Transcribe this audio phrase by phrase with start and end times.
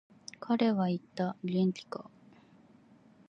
[0.39, 2.09] 彼は言った、元気か。